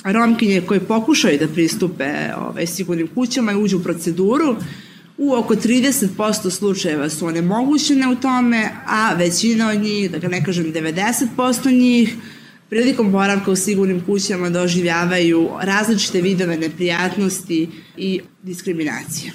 Romkinje 0.04 0.62
koje 0.62 0.80
pokušaju 0.80 1.40
da 1.40 1.48
pristupe 1.48 2.14
ovaj, 2.38 2.68
sigurnim 2.68 3.08
kućama 3.08 3.52
i 3.52 3.56
uđu 3.56 3.78
u 3.78 3.84
proceduru, 3.84 4.56
u 5.18 5.34
oko 5.34 5.56
30% 5.56 6.50
slučajeva 6.50 7.10
su 7.10 7.26
one 7.26 7.42
mogućene 7.42 8.08
u 8.08 8.16
tome, 8.16 8.70
a 8.86 9.14
većina 9.14 9.70
od 9.70 9.80
njih, 9.80 10.12
da 10.12 10.18
ga 10.18 10.28
ne 10.28 10.46
kažem 10.46 10.74
90% 10.74 11.80
njih, 11.80 12.16
prilikom 12.70 13.12
boravka 13.12 13.52
u 13.52 13.56
sigurnim 13.56 14.02
kućama 14.06 14.50
doživljavaju 14.50 15.50
različite 15.62 16.22
vidove 16.22 16.58
neprijatnosti 16.58 17.70
i 17.98 18.22
diskriminacije. 18.44 19.32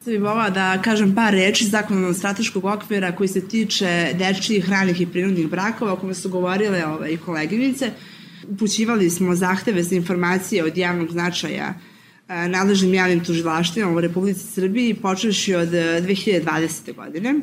Sada 0.00 0.10
bih 0.10 0.22
volila 0.22 0.50
da 0.50 0.82
kažem 0.82 1.14
par 1.14 1.32
reči 1.32 1.64
zakonom 1.64 2.14
strateškog 2.14 2.64
okvira 2.64 3.16
koji 3.16 3.28
se 3.28 3.48
tiče 3.48 4.14
dečijih, 4.14 4.70
ranih 4.70 5.00
i 5.00 5.06
prinudnih 5.06 5.48
brakova, 5.48 5.92
o 5.92 5.96
kome 5.96 6.14
su 6.14 6.30
govorile 6.30 6.86
ove, 6.86 7.12
i 7.12 7.16
koleginice. 7.16 7.90
Upućivali 8.48 9.10
smo 9.10 9.34
zahteve 9.34 9.82
za 9.82 9.96
informacije 9.96 10.64
od 10.64 10.76
javnog 10.76 11.10
značaja 11.10 11.74
nadležnim 12.28 12.94
javnim 12.94 13.24
tužilaštvima 13.24 13.90
u 13.90 14.00
Republici 14.00 14.46
Srbiji 14.46 14.94
počeši 14.94 15.54
od 15.54 15.68
2020. 15.68 16.94
godine 16.94 17.34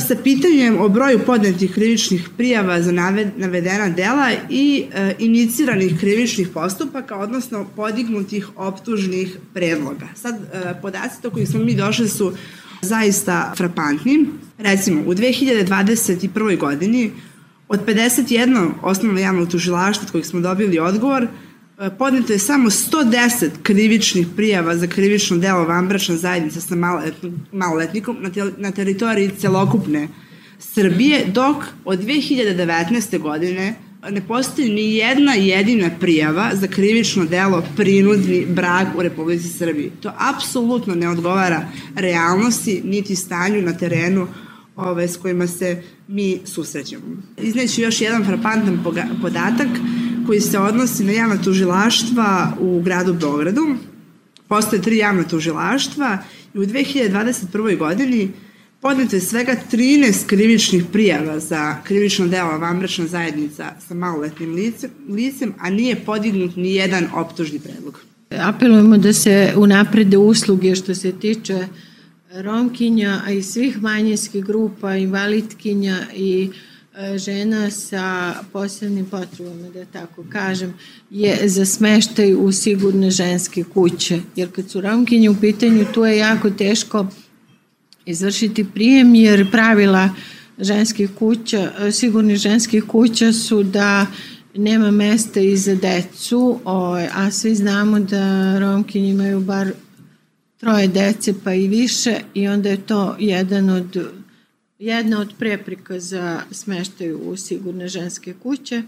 sa 0.00 0.14
pitanjem 0.24 0.80
o 0.80 0.88
broju 0.88 1.18
podnetih 1.26 1.74
krivičnih 1.74 2.28
prijava 2.36 2.82
za 2.82 2.92
navedena 3.36 3.88
dela 3.88 4.30
i 4.50 4.84
e, 4.92 5.14
iniciranih 5.18 5.98
krivičnih 6.00 6.48
postupaka, 6.48 7.16
odnosno 7.18 7.66
podignutih 7.76 8.48
optužnih 8.56 9.36
predloga. 9.54 10.06
Sad, 10.14 10.34
e, 10.34 10.74
podaci 10.82 11.22
do 11.22 11.30
kojih 11.30 11.48
smo 11.48 11.64
mi 11.64 11.74
došli 11.74 12.08
su 12.08 12.32
zaista 12.82 13.52
frapantni. 13.56 14.26
Recimo, 14.58 15.00
u 15.06 15.14
2021. 15.14 16.58
godini 16.58 17.10
od 17.68 17.86
51 17.86 18.70
osnovno 18.82 19.20
javno 19.20 19.46
tužilaštvo 19.46 20.04
od 20.06 20.12
kojih 20.12 20.26
smo 20.26 20.40
dobili 20.40 20.78
odgovor, 20.78 21.22
E, 21.22 21.53
podneto 21.98 22.32
je 22.32 22.38
samo 22.38 22.70
110 22.70 23.50
krivičnih 23.62 24.26
prijava 24.36 24.76
za 24.76 24.86
krivično 24.86 25.38
delo 25.38 25.64
vanbračna 25.64 26.16
zajednica 26.16 26.60
sa 26.60 26.74
maloletnikom 27.52 28.16
na 28.58 28.70
teritoriji 28.70 29.30
celokupne 29.38 30.08
Srbije, 30.58 31.24
dok 31.26 31.56
od 31.84 31.98
2019. 32.00 33.18
godine 33.18 33.74
ne 34.10 34.26
postoji 34.28 34.70
ni 34.70 34.94
jedna 34.94 35.34
jedina 35.34 35.90
prijava 36.00 36.50
za 36.54 36.66
krivično 36.66 37.24
delo 37.24 37.62
prinudni 37.76 38.46
brak 38.46 38.88
u 38.96 39.02
Republici 39.02 39.48
Srbiji. 39.48 39.90
To 40.00 40.12
apsolutno 40.18 40.94
ne 40.94 41.08
odgovara 41.08 41.68
realnosti 41.94 42.80
niti 42.84 43.16
stanju 43.16 43.62
na 43.62 43.72
terenu 43.72 44.26
ove, 44.76 45.08
s 45.08 45.16
kojima 45.16 45.46
se 45.46 45.82
mi 46.08 46.40
susrećemo. 46.44 47.02
Izneću 47.38 47.80
još 47.80 48.00
jedan 48.00 48.24
frapantan 48.24 48.84
podatak 49.22 49.68
koji 50.26 50.40
se 50.40 50.58
odnosi 50.58 51.04
na 51.04 51.12
javna 51.12 51.42
tužilaštva 51.42 52.56
u 52.60 52.80
gradu 52.80 53.14
Beogradu. 53.14 53.76
Postoje 54.48 54.82
tri 54.82 54.96
javna 54.96 55.22
tužilaštva 55.22 56.18
i 56.54 56.58
u 56.58 56.66
2021. 56.66 57.78
godini 57.78 58.30
podneto 58.80 59.16
je 59.16 59.20
svega 59.20 59.56
13 59.72 60.26
krivičnih 60.26 60.84
prijava 60.92 61.40
za 61.40 61.76
krivično 61.84 62.26
delo 62.26 62.58
vanbračna 62.58 63.06
zajednica 63.06 63.72
sa 63.88 63.94
maloletnim 63.94 64.54
licem, 64.54 64.90
licem, 65.08 65.54
a 65.60 65.70
nije 65.70 65.96
podignut 65.96 66.56
ni 66.56 66.74
jedan 66.74 67.06
optužni 67.14 67.58
predlog. 67.58 68.00
Apelujemo 68.30 68.98
da 68.98 69.12
se 69.12 69.52
unaprede 69.56 70.16
usluge 70.16 70.74
što 70.74 70.94
se 70.94 71.12
tiče 71.12 71.66
Romkinja, 72.32 73.20
a 73.26 73.30
i 73.30 73.42
svih 73.42 73.82
manjinskih 73.82 74.44
grupa, 74.44 74.96
invalidkinja 74.96 75.98
i 76.16 76.48
uh, 76.50 76.73
žena 77.16 77.70
sa 77.70 78.34
posebnim 78.52 79.06
potrebama, 79.06 79.68
da 79.68 79.84
tako 79.84 80.24
kažem, 80.28 80.74
je 81.10 81.48
za 81.48 81.64
smeštaj 81.64 82.34
u 82.34 82.52
sigurne 82.52 83.10
ženske 83.10 83.64
kuće. 83.74 84.20
Jer 84.36 84.52
kad 84.52 84.70
su 84.70 84.80
romkinje 84.80 85.30
u 85.30 85.36
pitanju, 85.40 85.86
tu 85.94 86.04
je 86.04 86.16
jako 86.16 86.50
teško 86.50 87.06
izvršiti 88.06 88.64
prijem, 88.64 89.14
jer 89.14 89.50
pravila 89.50 90.10
ženskih 90.58 91.10
kuća, 91.18 91.72
sigurnih 91.92 92.36
ženskih 92.36 92.84
kuća 92.84 93.32
su 93.32 93.62
da 93.62 94.06
nema 94.54 94.90
mesta 94.90 95.40
i 95.40 95.56
za 95.56 95.74
decu, 95.74 96.60
a 97.14 97.30
svi 97.30 97.54
znamo 97.54 98.00
da 98.00 98.58
romkinje 98.58 99.10
imaju 99.10 99.40
bar 99.40 99.72
troje 100.56 100.88
dece 100.88 101.34
pa 101.44 101.54
i 101.54 101.68
više 101.68 102.20
i 102.34 102.48
onda 102.48 102.68
je 102.68 102.76
to 102.76 103.16
jedan 103.18 103.70
od 103.70 104.06
jedna 104.84 105.20
od 105.20 105.32
preprika 105.38 106.00
za 106.00 106.42
smeštaj 106.50 107.12
u 107.12 107.36
sigurne 107.36 107.88
ženske 107.88 108.34
kuće. 108.42 108.82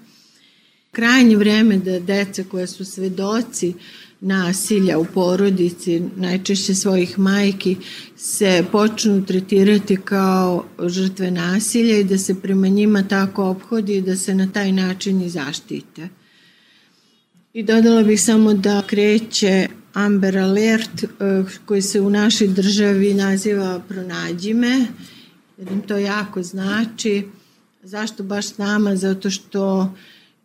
Krajnje 0.92 1.36
vreme 1.36 1.76
da 1.76 2.00
deca 2.00 2.44
koja 2.50 2.66
su 2.66 2.84
svedoci 2.84 3.74
nasilja 4.20 4.98
u 4.98 5.04
porodici, 5.04 6.02
najčešće 6.16 6.74
svojih 6.74 7.18
majki, 7.18 7.76
se 8.16 8.64
počnu 8.72 9.24
tretirati 9.26 9.96
kao 9.96 10.64
žrtve 10.86 11.30
nasilja 11.30 11.98
i 11.98 12.04
da 12.04 12.18
se 12.18 12.40
prema 12.40 12.68
njima 12.68 13.02
tako 13.08 13.44
obhodi 13.44 13.96
i 13.96 14.02
da 14.02 14.16
se 14.16 14.34
na 14.34 14.48
taj 14.52 14.72
način 14.72 15.22
i 15.22 15.30
zaštite. 15.30 16.08
I 17.52 17.62
dodala 17.62 18.02
bih 18.02 18.22
samo 18.22 18.54
da 18.54 18.82
kreće 18.86 19.68
Amber 19.92 20.38
Alert 20.38 21.04
eh, 21.04 21.08
koji 21.64 21.82
se 21.82 22.00
u 22.00 22.10
našoj 22.10 22.48
državi 22.48 23.14
naziva 23.14 23.80
Pronađi 23.88 24.54
me 24.54 24.86
jer 25.58 25.72
im 25.72 25.82
to 25.82 25.96
jako 25.96 26.42
znači. 26.42 27.26
Zašto 27.82 28.22
baš 28.22 28.58
nama? 28.58 28.96
Zato 28.96 29.30
što 29.30 29.92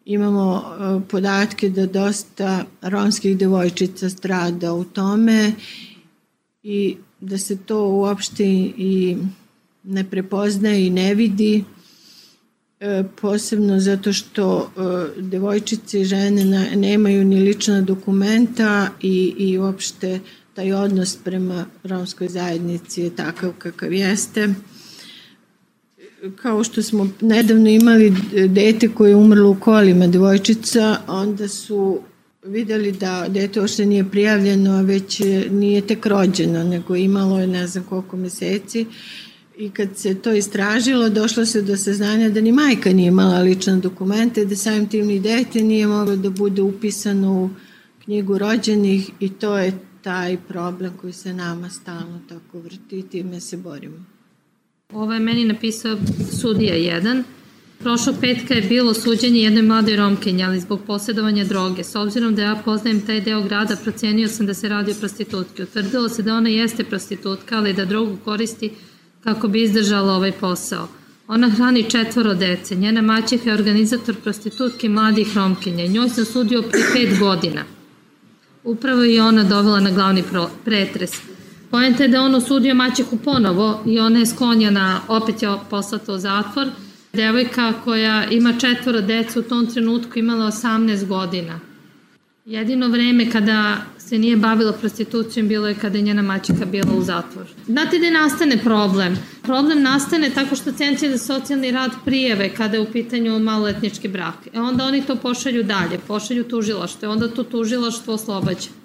imamo 0.06 0.64
e, 0.64 1.08
podatke 1.10 1.70
da 1.70 1.86
dosta 1.86 2.66
romskih 2.82 3.38
devojčica 3.38 4.10
strada 4.10 4.74
u 4.74 4.84
tome 4.84 5.54
i 6.64 6.98
da 7.20 7.38
se 7.38 7.58
to 7.58 7.88
uopšte 7.88 8.44
i 8.78 9.18
ne 9.84 10.10
prepoznaje 10.10 10.88
i 10.88 10.90
ne 10.90 11.16
vidi 11.16 11.64
e, 12.80 13.04
posebno 13.22 13.80
zato 13.80 14.14
što 14.14 14.72
e, 15.18 15.22
devojčice 15.22 16.02
i 16.02 16.06
žene 16.06 16.46
nemaju 16.76 17.26
ni 17.26 17.40
lična 17.40 17.82
dokumenta 17.82 18.90
i, 19.02 19.34
i 19.38 19.58
uopšte 19.58 20.20
taj 20.54 20.74
odnos 20.74 21.18
prema 21.24 21.66
romskoj 21.84 22.28
zajednici 22.28 23.02
je 23.02 23.16
takav 23.16 23.52
kakav 23.58 23.94
jeste 23.94 24.54
kao 26.36 26.64
što 26.64 26.84
smo 26.84 27.10
nedavno 27.22 27.70
imali 27.70 28.14
dete 28.48 28.90
koje 28.90 29.10
je 29.10 29.16
umrlo 29.16 29.50
u 29.50 29.56
kolima, 29.56 30.08
devojčica, 30.08 30.98
onda 31.08 31.48
su 31.48 32.00
videli 32.44 32.92
da 32.92 33.26
dete 33.30 33.62
ošte 33.62 33.86
nije 33.86 34.10
prijavljeno, 34.10 34.72
a 34.72 34.82
već 34.82 35.22
nije 35.52 35.82
tek 35.82 36.06
rođeno, 36.06 36.64
nego 36.64 36.96
imalo 36.96 37.40
je 37.40 37.48
ne 37.48 37.68
znam 37.68 37.84
koliko 37.84 38.18
meseci 38.18 38.86
i 39.58 39.70
kad 39.70 39.90
se 39.98 40.16
to 40.16 40.32
istražilo, 40.34 41.10
došlo 41.10 41.46
se 41.46 41.62
do 41.62 41.78
saznanja 41.78 42.30
da 42.30 42.42
ni 42.42 42.52
majka 42.52 42.94
nije 42.94 43.08
imala 43.08 43.40
lične 43.40 43.76
dokumente, 43.76 44.46
da 44.46 44.56
samim 44.56 44.88
tim 44.90 45.08
ni 45.08 45.20
dete 45.20 45.64
nije 45.64 45.88
moglo 45.88 46.16
da 46.16 46.30
bude 46.30 46.62
upisano 46.62 47.44
u 47.44 47.50
knjigu 48.04 48.38
rođenih 48.38 49.12
i 49.20 49.30
to 49.30 49.58
je 49.58 49.74
taj 50.02 50.38
problem 50.48 50.94
koji 51.02 51.14
se 51.14 51.34
nama 51.34 51.70
stalno 51.70 52.20
tako 52.30 52.60
vrti 52.60 53.00
i 53.00 53.04
time 53.04 53.40
se 53.40 53.58
borimo. 53.58 54.21
Ovo 54.94 55.14
je 55.14 55.20
meni 55.20 55.46
napisao 55.46 55.98
sudija 56.42 56.76
jedan. 56.76 57.24
Prošlog 57.80 58.16
petka 58.22 58.54
je 58.54 58.62
bilo 58.62 58.94
suđenje 58.94 59.42
jednoj 59.42 59.64
mladoj 59.64 59.96
romkenji, 59.96 60.44
ali 60.44 60.60
zbog 60.60 60.82
posjedovanja 60.88 61.46
droge. 61.46 61.84
S 61.84 61.96
obzirom 61.96 62.36
da 62.36 62.42
ja 62.42 62.62
poznajem 62.66 63.02
taj 63.02 63.22
deo 63.22 63.42
grada, 63.42 63.76
procenio 63.84 64.28
sam 64.28 64.46
da 64.46 64.54
se 64.54 64.70
radi 64.70 64.92
o 64.92 64.96
prostitutki. 65.00 65.64
Utvrdilo 65.64 66.10
se 66.10 66.24
da 66.24 66.36
ona 66.36 66.50
jeste 66.50 66.84
prostitutka, 66.84 67.58
ali 67.58 67.74
da 67.74 67.86
drogu 67.86 68.18
koristi 68.26 68.70
kako 69.24 69.48
bi 69.48 69.64
izdržala 69.64 70.14
ovaj 70.14 70.32
posao. 70.32 70.88
Ona 71.28 71.50
hrani 71.50 71.90
četvoro 71.90 72.34
dece. 72.34 72.76
Njena 72.76 73.02
maćeha 73.02 73.50
je 73.50 73.54
organizator 73.54 74.16
prostitutke 74.16 74.90
mladih 74.90 75.38
romkinja. 75.38 75.88
Njoj 75.88 76.10
sam 76.10 76.26
sudio 76.26 76.62
pre 76.62 76.82
pet 76.94 77.20
godina. 77.20 77.64
Upravo 78.64 79.04
je 79.04 79.24
ona 79.24 79.44
dovela 79.44 79.80
na 79.80 79.92
glavni 79.92 80.24
pretres. 80.66 81.31
Pojenta 81.72 82.04
je 82.04 82.10
da 82.10 82.22
on 82.22 82.36
osudio 82.36 82.76
maćehu 82.76 83.18
ponovo 83.18 83.84
i 83.86 84.00
ona 84.00 84.20
je 84.20 84.26
sklonjena, 84.26 85.02
opet 85.08 85.42
je 85.42 85.50
poslata 85.70 86.14
u 86.14 86.18
zatvor. 86.18 86.68
Devojka 87.14 87.74
koja 87.84 88.26
ima 88.26 88.54
četvoro 88.60 89.02
deca 89.02 89.40
u 89.40 89.44
tom 89.44 89.68
trenutku 89.68 90.20
imala 90.20 90.46
18 90.46 91.08
godina. 91.08 91.60
Jedino 92.46 92.88
vreme 92.88 93.32
kada 93.32 93.78
se 93.98 94.18
nije 94.18 94.38
bavila 94.38 94.72
prostitucijom 94.72 95.48
bilo 95.48 95.68
je 95.68 95.76
kada 95.76 95.98
je 95.98 96.04
njena 96.04 96.22
maćika 96.22 96.66
bila 96.66 96.94
u 96.94 97.02
zatvoru. 97.02 97.50
Znate 97.66 98.00
da 98.00 98.10
nastane 98.10 98.58
problem? 98.58 99.18
Problem 99.44 99.82
nastane 99.82 100.30
tako 100.30 100.56
što 100.56 100.72
centri 100.72 101.10
za 101.10 101.18
socijalni 101.18 101.72
rad 101.72 101.92
prijeve 102.06 102.50
kada 102.50 102.78
je 102.78 102.82
u 102.82 102.92
pitanju 102.92 103.40
maloletnički 103.40 104.08
brak. 104.08 104.36
E 104.54 104.60
onda 104.60 104.86
oni 104.86 105.06
to 105.06 105.16
pošalju 105.16 105.64
dalje, 105.64 106.00
pošalju 106.08 106.44
tužilaštvo 106.44 107.06
i 107.06 107.12
onda 107.12 107.28
to 107.28 107.44
tužilaštvo 107.44 108.14
oslobađa. 108.14 108.81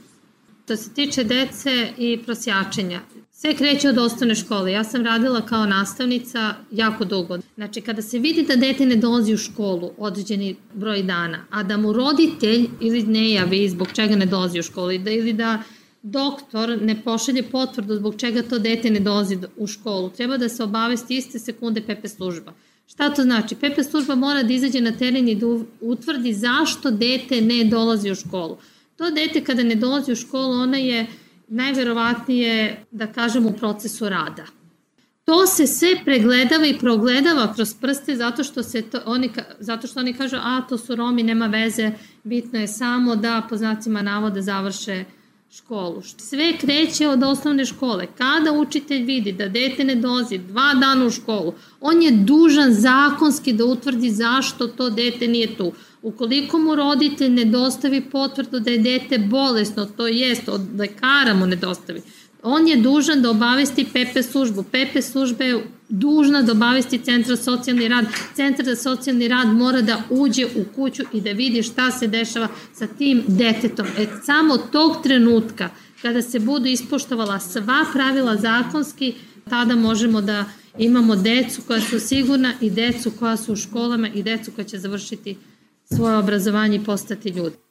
Što 0.66 0.76
se 0.76 0.94
tiče 0.94 1.24
dece 1.24 1.88
i 1.98 2.18
prosjačenja, 2.24 3.00
sve 3.32 3.54
kreće 3.54 3.88
od 3.88 3.98
osnovne 3.98 4.34
škole. 4.34 4.72
Ja 4.72 4.84
sam 4.84 5.04
radila 5.04 5.40
kao 5.46 5.66
nastavnica 5.66 6.54
jako 6.70 7.04
dugo. 7.04 7.38
Znači, 7.54 7.80
kada 7.80 8.02
se 8.02 8.18
vidi 8.18 8.42
da 8.42 8.56
dete 8.56 8.86
ne 8.86 8.96
dolazi 8.96 9.34
u 9.34 9.38
školu 9.38 9.90
određeni 9.98 10.56
broj 10.74 11.02
dana, 11.02 11.44
a 11.50 11.62
da 11.62 11.76
mu 11.76 11.92
roditelj 11.92 12.68
ili 12.80 13.02
ne 13.02 13.30
javi 13.30 13.68
zbog 13.68 13.88
čega 13.92 14.16
ne 14.16 14.26
dolazi 14.26 14.58
u 14.58 14.62
školu, 14.62 14.98
da, 14.98 15.10
ili 15.10 15.32
da 15.32 15.62
doktor 16.02 16.82
ne 16.82 17.02
pošalje 17.02 17.42
potvrdu 17.42 17.94
zbog 17.94 18.16
čega 18.16 18.42
to 18.42 18.58
dete 18.58 18.90
ne 18.90 19.00
dolazi 19.00 19.38
u 19.56 19.66
školu, 19.66 20.10
treba 20.10 20.36
da 20.36 20.48
se 20.48 20.64
obavesti 20.64 21.16
iste 21.16 21.38
sekunde 21.38 21.80
PP 21.80 22.08
služba. 22.08 22.52
Šta 22.86 23.14
to 23.14 23.22
znači? 23.22 23.54
PP 23.54 23.90
služba 23.90 24.14
mora 24.14 24.42
da 24.42 24.52
izađe 24.52 24.80
na 24.80 24.92
teren 24.92 25.28
i 25.28 25.34
da 25.34 25.46
utvrdi 25.80 26.32
zašto 26.32 26.90
dete 26.90 27.40
ne 27.40 27.64
dolazi 27.64 28.10
u 28.10 28.14
školu. 28.14 28.58
To 28.96 29.10
dete 29.10 29.44
kada 29.44 29.62
ne 29.62 29.74
dolazi 29.74 30.12
u 30.12 30.16
školu, 30.16 30.52
ona 30.52 30.76
je 30.76 31.06
najverovatnije, 31.48 32.84
da 32.90 33.06
kažem, 33.06 33.46
u 33.46 33.52
procesu 33.52 34.08
rada. 34.08 34.46
To 35.24 35.46
se 35.46 35.66
sve 35.66 35.88
pregledava 36.04 36.66
i 36.66 36.78
progledava 36.78 37.54
kroz 37.54 37.74
prste 37.74 38.16
zato 38.16 38.44
što, 38.44 38.62
se 38.62 38.82
to, 38.82 39.00
oni, 39.06 39.30
zato 39.58 39.86
što 39.86 40.00
oni 40.00 40.14
kažu 40.14 40.36
a 40.36 40.60
to 40.68 40.78
su 40.78 40.96
Romi, 40.96 41.22
nema 41.22 41.46
veze, 41.46 41.90
bitno 42.24 42.58
je 42.58 42.68
samo 42.68 43.16
da 43.16 43.42
po 43.48 43.56
znacima 43.56 44.02
navoda 44.02 44.42
završe 44.42 45.04
školu. 45.52 46.02
Sve 46.16 46.58
kreće 46.58 47.08
od 47.08 47.22
osnovne 47.22 47.64
škole. 47.64 48.06
Kada 48.18 48.52
učitelj 48.52 49.02
vidi 49.02 49.32
da 49.32 49.48
dete 49.48 49.84
ne 49.84 49.94
dolazi 49.94 50.38
dva 50.38 50.74
dana 50.74 51.06
u 51.06 51.10
školu, 51.10 51.54
on 51.80 52.02
je 52.02 52.10
dužan 52.10 52.72
zakonski 52.72 53.52
da 53.52 53.64
utvrdi 53.64 54.10
zašto 54.10 54.66
to 54.66 54.90
dete 54.90 55.28
nije 55.28 55.56
tu. 55.56 55.72
Ukoliko 56.02 56.58
mu 56.58 56.74
roditelj 56.74 57.30
ne 57.30 57.44
dostavi 57.44 58.00
potvrdu 58.00 58.60
da 58.60 58.70
je 58.70 58.78
dete 58.78 59.18
bolesno, 59.18 59.86
to 59.86 60.06
jest 60.06 60.48
od 60.48 60.60
lekara 60.78 61.34
mu 61.34 61.46
ne 61.46 61.56
dostavi, 61.56 62.02
on 62.42 62.68
je 62.68 62.76
dužan 62.76 63.22
da 63.22 63.30
obavesti 63.30 63.84
PP 63.84 64.22
službu. 64.30 64.62
PP 64.62 65.02
služba 65.02 65.44
je 65.44 65.66
dužna 65.88 66.42
da 66.42 66.52
obavesti 66.52 66.98
centar 66.98 67.36
za 67.36 67.42
socijalni 67.42 67.88
rad. 67.88 68.04
Centar 68.34 68.64
za 68.64 68.76
socijalni 68.76 69.28
rad 69.28 69.48
mora 69.48 69.80
da 69.82 70.02
uđe 70.10 70.46
u 70.46 70.64
kuću 70.74 71.02
i 71.12 71.20
da 71.20 71.30
vidi 71.30 71.62
šta 71.62 71.90
se 71.90 72.06
dešava 72.06 72.48
sa 72.72 72.86
tim 72.86 73.22
detetom. 73.26 73.86
E, 73.98 74.06
samo 74.24 74.56
tog 74.56 75.02
trenutka, 75.02 75.70
kada 76.02 76.22
se 76.22 76.38
budu 76.38 76.66
ispoštovala 76.66 77.40
sva 77.40 77.84
pravila 77.92 78.36
zakonski, 78.36 79.14
tada 79.50 79.76
možemo 79.76 80.20
da 80.20 80.44
imamo 80.78 81.16
decu 81.16 81.62
koja 81.66 81.80
su 81.80 82.00
sigurna 82.00 82.52
i 82.60 82.70
decu 82.70 83.10
koja 83.18 83.36
su 83.36 83.52
u 83.52 83.56
školama 83.56 84.08
i 84.08 84.22
decu 84.22 84.50
koja 84.50 84.64
će 84.64 84.78
završiti 84.78 85.36
svoje 85.94 86.16
obrazovanje 86.16 86.76
i 86.76 86.84
postati 86.84 87.28
ljudi. 87.28 87.65